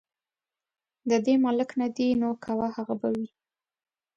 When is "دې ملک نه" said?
1.25-1.87